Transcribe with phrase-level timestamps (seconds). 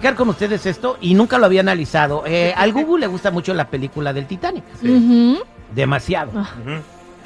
[0.00, 2.24] platicar con ustedes esto y nunca lo había analizado.
[2.26, 4.64] Eh, al Google le gusta mucho la película del Titanic.
[5.74, 6.32] Demasiado.
[6.34, 6.50] Ah,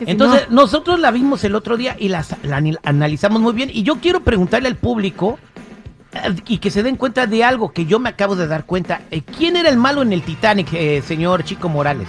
[0.01, 3.71] Entonces, no- nosotros la vimos el otro día y las- la, ani- analizamos muy bien.
[3.73, 5.39] Y yo quiero preguntarle al público
[6.13, 9.03] eh, y que se den cuenta de algo que yo me acabo de dar cuenta.
[9.11, 12.09] Eh, ¿Quién era el malo en el Titanic, eh, señor Chico Morales?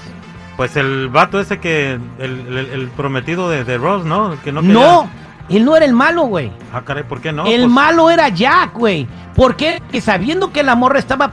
[0.57, 1.99] Pues el vato ese que.
[2.17, 4.33] El, el- el prometido de, de Ross, ¿no?
[4.33, 5.09] El Que no, quería- No,
[5.49, 6.51] él no era el malo, güey.
[6.73, 7.45] Ah, caray, ¿por qué no?
[7.45, 9.07] el Pues, malo era Jack, güey.
[9.35, 11.31] Porque que sabiendo que la morra estaba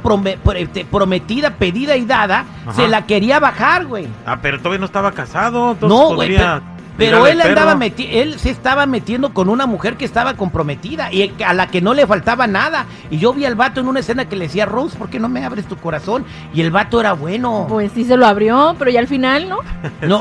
[0.56, 2.72] este, prometida, pedida y dada, Ajá.
[2.74, 4.08] se la quería bajar, güey.
[4.26, 5.72] Ah, pero todavía no estaba casado.
[5.72, 6.62] entonces No, güey, podría
[6.94, 11.32] pero, él andaba meti él se estaba metiendo con una mujer que estaba comprometida y
[11.44, 12.84] a la que no le faltaba nada.
[13.10, 15.28] Y yo vi al vato en una escena que le decía, Rose, ¿por qué no
[15.28, 16.24] me abres tu corazón?
[16.52, 17.66] Y el vato era bueno.
[17.68, 19.58] Pues sí se lo abrió, pero ya al final, ¿no?
[20.06, 20.20] No,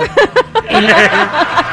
[0.70, 0.92] el, el-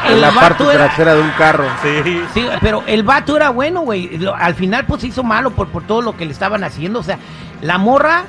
[0.09, 1.64] En la parte era, trasera de un carro.
[1.83, 2.23] Sí.
[2.34, 4.19] Sí, pero el vato era bueno, güey.
[4.37, 7.01] Al final, pues se hizo malo por, por todo lo que le estaban haciendo.
[7.01, 7.19] O sea,
[7.61, 8.25] la morra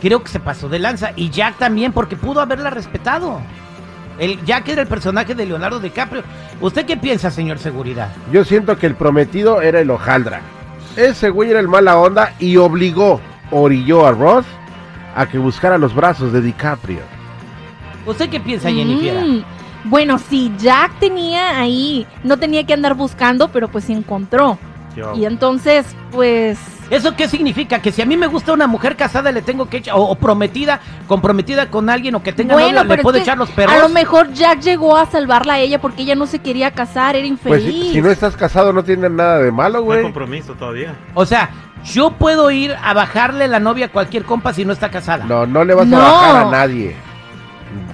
[0.00, 1.12] creo que se pasó de lanza.
[1.16, 3.40] Y Jack también, porque pudo haberla respetado.
[4.18, 6.22] El Jack era el personaje de Leonardo DiCaprio.
[6.60, 8.08] ¿Usted qué piensa, señor Seguridad?
[8.32, 10.40] Yo siento que el prometido era el hojaldra.
[10.96, 14.46] Ese güey era el mala onda y obligó, orilló a Ross
[15.14, 17.00] a que buscara los brazos de DiCaprio.
[18.06, 19.22] ¿Usted qué piensa, Jennifer?
[19.22, 19.44] Mm,
[19.86, 24.58] Bueno, sí, Jack tenía ahí, no tenía que andar buscando, pero pues se encontró.
[24.96, 27.80] Yo- Y entonces, pues, ¿Eso qué significa?
[27.80, 30.14] Que si a mí me gusta una mujer casada, le tengo que echar, o, o
[30.14, 33.74] prometida, comprometida con alguien, o que tenga bueno, novio, le puedo echar los perros.
[33.74, 37.16] a lo mejor Jack llegó a salvarla a ella porque ella no se quería casar,
[37.16, 37.86] era Pues infeliz.
[37.88, 40.02] si, si no estás casado no tiene nada de malo, No hay güey.
[40.02, 40.94] compromiso todavía.
[41.14, 41.50] O sea,
[41.84, 45.24] yo puedo ir a bajarle la novia a cualquier compa si no está casada.
[45.24, 45.98] No, no le vas No.
[45.98, 46.94] a bajar a nadie.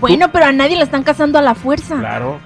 [0.00, 1.96] Bueno, pero a nadie la están casando a la fuerza.
[1.98, 2.38] Claro.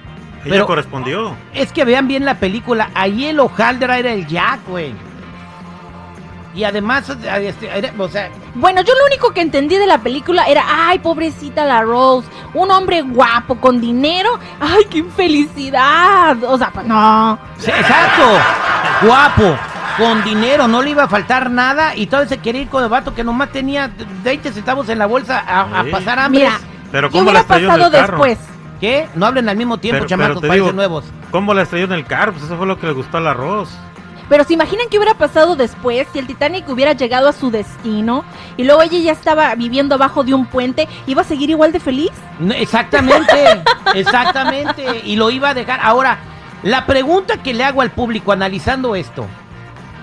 [0.45, 1.35] Ella Pero- correspondió.
[1.55, 2.91] Es que vean bien la película.
[2.95, 4.95] Ahí el hojaldra era el Jack, güey.
[6.55, 10.45] Y además, este, era- o sea, Bueno, yo lo único que entendí de la película
[10.45, 16.43] era, ay, pobrecita la Rose, un hombre guapo, con dinero, ay, qué infelicidad.
[16.45, 17.39] O sea, pues no.
[17.59, 18.23] sí, exacto,
[19.03, 19.55] guapo,
[19.99, 22.89] con dinero, no le iba a faltar nada y todavía se quería ir con el
[22.89, 23.91] vato que nomás tenía
[24.23, 26.45] 20 centavos en la bolsa a, pasar hambre.
[26.45, 26.59] Mira,
[26.93, 28.23] Pero ¿qué ¿cómo la hubiera pasado el carro?
[28.25, 28.39] después?
[28.81, 29.09] ¿Qué?
[29.15, 31.05] No hablen al mismo tiempo, Pero- chamacos, pero digo- nuevos.
[31.31, 32.33] ¿Cómo la estrelló en el carro?
[32.33, 33.71] Pues eso fue lo que le gustó al arroz.
[34.29, 38.25] Pero se imaginan qué hubiera pasado después si el Titanic hubiera llegado a su destino
[38.57, 41.79] y luego ella ya estaba viviendo abajo de un puente, ¿iba a seguir igual de
[41.79, 42.11] feliz?
[42.41, 43.63] No, Exactamente,
[43.95, 45.03] exactamente.
[45.05, 45.81] Y lo iba a dejar.
[45.83, 46.19] Ahora,
[46.63, 49.27] la pregunta que le hago al público analizando esto,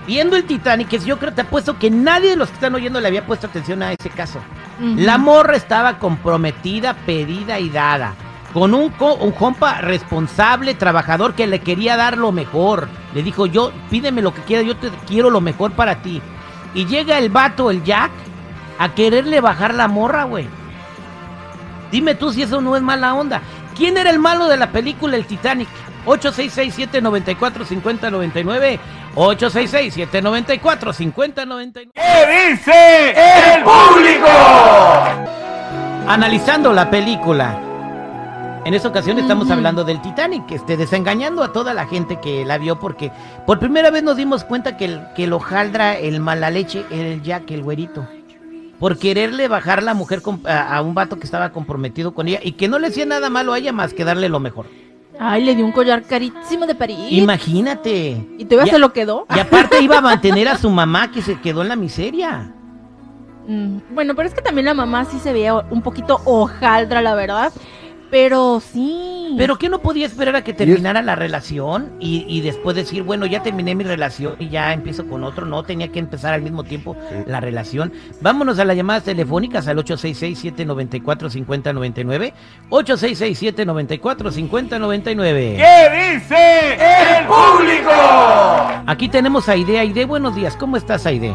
[0.06, 3.00] viendo el Titanic, es yo creo, te apuesto que nadie de los que están oyendo
[3.00, 4.38] le había puesto atención a ese caso.
[4.80, 8.14] La morra estaba comprometida, pedida y dada.
[8.52, 12.88] Con un, co- un compa responsable, trabajador que le quería dar lo mejor.
[13.14, 16.20] Le dijo, yo, pídeme lo que quieras, yo te quiero lo mejor para ti.
[16.74, 18.10] Y llega el vato, el Jack,
[18.78, 20.46] a quererle bajar la morra, güey.
[21.90, 23.40] Dime tú si eso no es mala onda.
[23.76, 25.68] ¿Quién era el malo de la película El Titanic?
[26.06, 28.78] 866-794-5099.
[29.14, 31.90] 866-794-5099.
[31.94, 33.14] ¿Qué dice
[33.54, 34.26] el público?
[36.08, 37.60] Analizando la película.
[38.64, 42.56] En esta ocasión estamos hablando del Titanic, este, desengañando a toda la gente que la
[42.58, 43.12] vio porque
[43.46, 47.08] por primera vez nos dimos cuenta que el, que el hojaldra, el mala leche, era
[47.08, 48.08] el Jack, el güerito.
[48.80, 52.52] Por quererle bajar la mujer a, a un vato que estaba comprometido con ella y
[52.52, 54.66] que no le hacía nada malo a ella más que darle lo mejor.
[55.18, 56.98] Ay, le dio un collar carísimo de París.
[57.10, 58.26] Imagínate.
[58.38, 59.26] ¿Y todavía se lo quedó?
[59.34, 62.52] Y aparte iba a mantener a su mamá que se quedó en la miseria.
[63.46, 67.14] Mm, Bueno, pero es que también la mamá sí se veía un poquito hojaldra, la
[67.14, 67.52] verdad.
[68.10, 69.23] Pero sí.
[69.36, 73.26] Pero que no podía esperar a que terminara la relación y, y después decir, bueno,
[73.26, 75.44] ya terminé mi relación y ya empiezo con otro.
[75.46, 76.96] No, tenía que empezar al mismo tiempo
[77.26, 77.92] la relación.
[78.20, 82.32] Vámonos a las llamadas telefónicas al 866-794-5099.
[82.70, 85.56] 866-794-5099.
[85.56, 86.74] ¿Qué dice
[87.18, 87.90] el público?
[88.86, 89.78] Aquí tenemos a Aide.
[89.78, 90.56] Aide, buenos días.
[90.56, 91.34] ¿Cómo estás, Aide?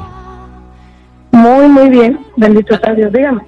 [1.31, 2.19] Muy, muy bien.
[2.35, 3.11] Bendito sea Dios.
[3.11, 3.41] Dígame.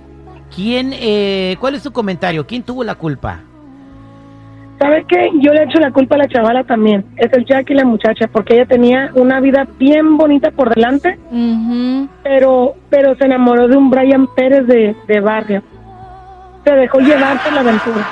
[0.53, 2.45] ¿Quién, eh, cuál es tu comentario?
[2.45, 3.41] ¿Quién tuvo la culpa?
[4.81, 5.29] ¿Sabe qué?
[5.41, 7.05] Yo le echo la culpa a la chavala también.
[7.15, 11.19] Es el Jack y la muchacha, porque ella tenía una vida bien bonita por delante,
[12.23, 15.61] pero pero se enamoró de un Brian Pérez de, de barrio.
[16.65, 18.07] Se dejó llevar por la aventura.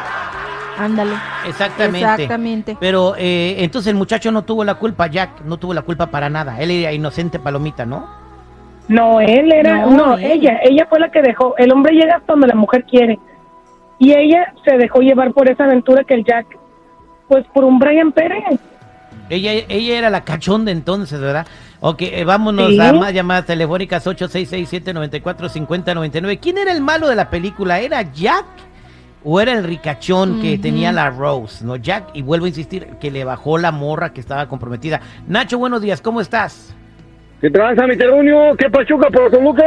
[0.77, 1.12] Ándale.
[1.48, 2.00] Exactamente.
[2.00, 2.77] Exactamente.
[2.80, 6.30] Pero eh, entonces el muchacho no tuvo la culpa, Jack, no tuvo la culpa para
[6.30, 6.60] nada.
[6.62, 8.07] Él era inocente palomita, ¿no?
[8.88, 10.24] No, él era, No, no, él.
[10.31, 11.56] ella, ella fue la que dejó.
[11.57, 13.19] El hombre llega hasta donde la mujer quiere.
[14.00, 16.48] Y ella se dejó llevar por esa aventura que el Jack,
[17.28, 18.44] pues por un Brian Pérez.
[19.30, 21.46] Ella, ella era la cachonda entonces, ¿verdad?
[21.81, 22.80] Ok, eh, vámonos Sí.
[22.80, 26.40] a más llamadas telefónicas 8667-945099.
[26.40, 27.80] ¿Quién era el malo de la película?
[27.80, 28.46] ¿Era Jack
[29.24, 31.63] o era el ricachón que tenía la Rose?
[31.63, 35.00] No, Jack, y vuelvo a insistir, que le bajó la morra que estaba comprometida.
[35.28, 36.75] Nacho, buenos días, ¿cómo estás?
[37.42, 38.56] ¿Qué tranza, mi terunio?
[38.57, 39.63] ¿Qué pachuca por Toluca?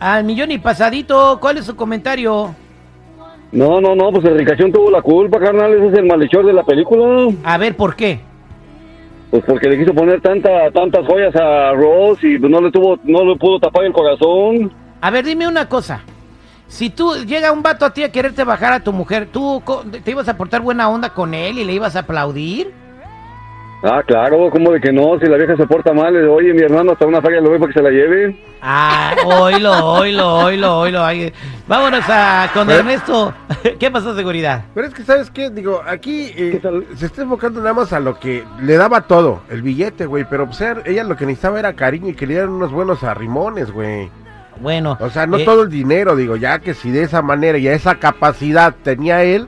[0.00, 2.54] Al millón y pasadito, ¿cuál es su comentario?
[3.50, 5.72] No, no, no, pues el ricachón tuvo la culpa, carnal.
[5.72, 7.32] Ese es el malhechor de la película.
[7.44, 8.20] A ver, ¿por qué?
[9.30, 12.98] Pues porque le quiso poner tanta, tantas joyas a Ross y pues no le tuvo,
[13.04, 14.72] no le pudo tapar el corazón.
[15.00, 16.02] A ver, dime una cosa.
[16.66, 19.62] Si tú llega un vato a ti a quererte bajar a tu mujer, ¿tú
[20.04, 22.72] te ibas a portar buena onda con él y le ibas a aplaudir?
[23.80, 25.18] Ah, claro, ¿cómo de que no?
[25.20, 27.48] Si la vieja se porta mal, le digo, oye, mi hermano, hasta una feria le
[27.48, 28.36] voy para que se la lleve.
[28.60, 31.04] Ah, oílo, oílo, oílo, oílo.
[31.04, 31.32] Ay,
[31.68, 33.32] Vámonos a, con Ernesto.
[33.78, 34.64] ¿Qué pasó, seguridad?
[34.74, 35.50] Pero es que, ¿sabes qué?
[35.50, 36.60] Digo, aquí eh,
[36.96, 40.24] se está enfocando nada más a lo que le daba todo, el billete, güey.
[40.28, 43.04] Pero pues, er- ella lo que necesitaba era cariño y que le dieran unos buenos
[43.04, 44.10] arrimones, güey.
[44.60, 44.96] Bueno.
[44.98, 47.68] O sea, no eh, todo el dinero, digo, ya que si de esa manera y
[47.68, 49.46] a esa capacidad tenía él,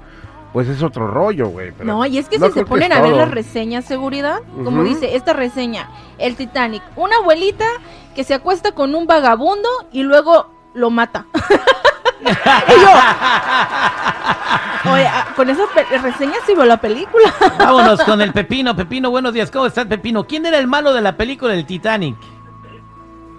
[0.53, 1.73] pues es otro rollo, güey.
[1.83, 5.15] No, y es que no si se ponen a ver las reseñas, seguridad, como dice
[5.17, 5.89] esta reseña,
[6.19, 7.67] el Titanic, una abuelita
[8.15, 11.27] que se acuesta con un vagabundo y luego lo mata.
[12.23, 12.89] Y yo,
[14.93, 17.33] oye, ah, con esa pe- reseña sí veo la película.
[17.59, 18.77] Vámonos con el Pepino.
[18.77, 19.51] Pepino, buenos días.
[19.51, 20.25] ¿Cómo estás, Pepino?
[20.27, 22.17] ¿Quién era el malo de la película del Titanic?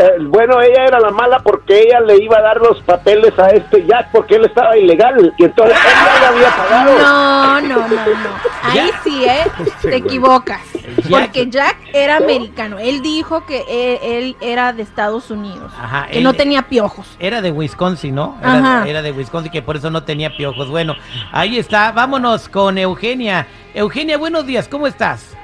[0.02, 3.50] Eh, bueno, ella era la mala porque ella le iba a dar los papeles a
[3.50, 6.98] este Jack porque él estaba ilegal y entonces él ya le había pagado.
[6.98, 8.30] No, no, no, no.
[8.64, 9.04] Ahí Jack.
[9.04, 9.44] sí, ¿eh?
[9.82, 10.62] Te equivocas.
[11.08, 11.10] Jack.
[11.28, 12.80] Porque Jack era americano.
[12.80, 15.72] Él dijo que él, él era de Estados Unidos.
[15.80, 17.06] Ajá, Que él- no tenía piojos.
[17.20, 18.38] Era de Wisconsin, ¿no?
[18.42, 18.88] Era, Ajá.
[18.90, 20.68] era de Wisconsin, que por eso no tenía piojos.
[20.70, 20.96] Bueno,
[21.32, 21.92] ahí está.
[21.92, 23.46] Vámonos con Eugenia.
[23.74, 24.68] Eugenia, buenos días.
[24.68, 25.38] ¿Cómo estás?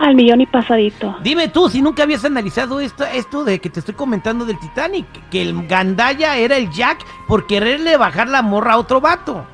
[0.00, 1.16] Al millón y pasadito.
[1.22, 5.06] Dime tú, si nunca habías analizado esto, esto de que te estoy comentando del Titanic,
[5.30, 9.44] que el Gandaya era el Jack por quererle bajar la morra a otro vato.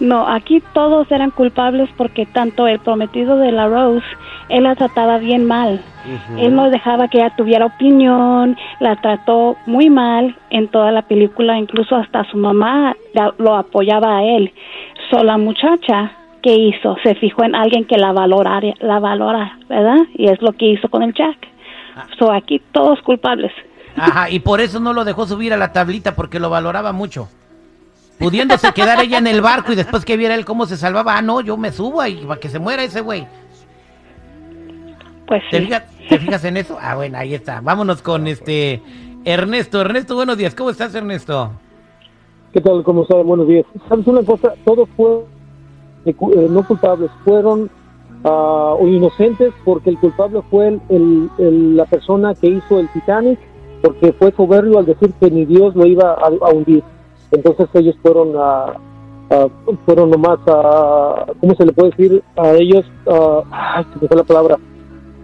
[0.00, 4.04] No, aquí todos eran culpables porque tanto el prometido de la Rose,
[4.48, 5.80] él la trataba bien mal.
[6.36, 11.56] Él no dejaba que ella tuviera opinión, la trató muy mal en toda la película,
[11.56, 12.96] incluso hasta su mamá
[13.38, 14.52] lo apoyaba a él.
[15.10, 16.10] So, la muchacha,
[16.42, 16.96] ¿qué hizo?
[17.02, 19.98] Se fijó en alguien que la valora, la valora, ¿verdad?
[20.14, 21.36] Y es lo que hizo con el Jack.
[22.18, 23.52] So, aquí todos culpables.
[23.96, 27.28] Ajá, y por eso no lo dejó subir a la tablita porque lo valoraba mucho.
[28.18, 31.22] Pudiéndose quedar ella en el barco y después que viera él cómo se salvaba, ah,
[31.22, 33.26] no, yo me subo ahí para que se muera ese güey.
[35.26, 35.64] Pues ¿Te sí.
[35.64, 36.78] fijas, ¿Te fijas en eso?
[36.80, 37.60] Ah, bueno, ahí está.
[37.60, 38.82] Vámonos con este
[39.24, 39.80] Ernesto.
[39.80, 40.54] Ernesto, buenos días.
[40.54, 41.52] ¿Cómo estás, Ernesto?
[42.52, 42.82] ¿Qué tal?
[42.84, 43.26] ¿Cómo están?
[43.26, 43.64] Buenos días.
[43.88, 44.54] ¿Sabes una cosa?
[44.64, 45.24] Todos fueron
[46.10, 47.70] eh, no culpables, fueron
[48.24, 53.38] ah, o inocentes porque el culpable fue el- el- la persona que hizo el Titanic,
[53.82, 56.82] porque fue soberbio al decir que ni Dios lo iba a, hundir.
[57.30, 58.36] Entonces ellos fueron
[59.86, 61.26] fueron nomás a...
[61.40, 62.22] ¿Cómo se le puede decir?
[62.36, 62.84] A ellos...
[63.08, 64.58] ah, ay, me fue la palabra.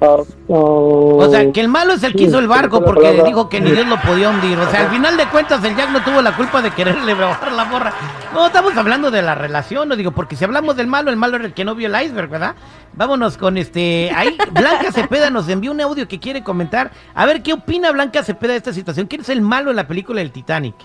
[0.00, 3.60] O sea, que el malo es el que sí, hizo el barco porque dijo que
[3.60, 4.58] ni Dios lo podía hundir.
[4.58, 7.52] O sea, al final de cuentas el Jack no tuvo la culpa de quererle bajar
[7.52, 7.92] la morra.
[8.32, 11.36] No, estamos hablando de la relación, no digo, porque si hablamos del malo, el malo
[11.36, 12.54] era el que no vio el iceberg, ¿verdad?
[12.94, 14.10] Vámonos con este...
[14.14, 16.90] Ahí Blanca Cepeda nos envió un audio que quiere comentar.
[17.14, 19.06] A ver, ¿qué opina Blanca Cepeda de esta situación?
[19.06, 20.76] ¿Quién es el malo en la película del Titanic?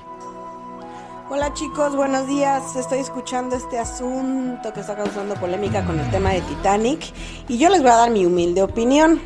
[1.36, 2.76] Hola chicos, buenos días.
[2.76, 7.12] Estoy escuchando este asunto que está causando polémica con el tema de Titanic
[7.48, 9.20] y yo les voy a dar mi humilde opinión.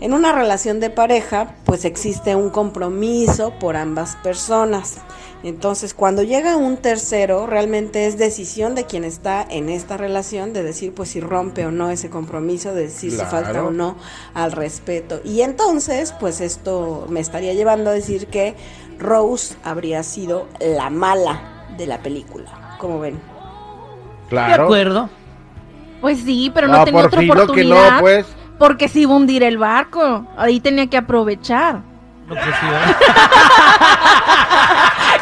[0.00, 4.96] En una relación de pareja, pues existe un compromiso por ambas personas.
[5.44, 10.62] Entonces, cuando llega un tercero, realmente es decisión de quien está en esta relación de
[10.62, 13.30] decir, pues si rompe o no ese compromiso, de decir si Claro.
[13.30, 13.96] falta o no
[14.32, 15.20] al respeto.
[15.22, 18.56] Y entonces, pues esto me estaría llevando a decir que
[18.98, 22.76] Rose habría sido la mala de la película.
[22.78, 23.20] ¿Cómo ven?
[24.30, 24.62] Claro.
[24.62, 25.10] De acuerdo.
[26.00, 28.00] Pues sí, pero no Ah, tenía por otra fin, no, que no, oportunidad.
[28.00, 28.26] pues.
[28.58, 30.26] Porque se iba a hundir el barco.
[30.38, 31.82] Ahí tenía que aprovechar.
[32.28, 32.96] No, pues sí, ¿verdad?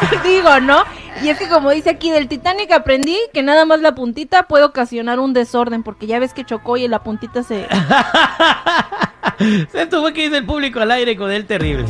[0.24, 0.84] Digo, ¿no?
[1.22, 4.64] Y es que como dice aquí del Titanic aprendí que nada más la puntita puede
[4.64, 7.66] ocasionar un desorden porque ya ves que chocó y la puntita se...
[9.72, 11.86] Se tuvo que ir del público al aire con el terrible.